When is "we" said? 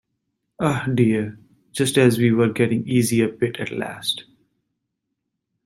2.17-2.31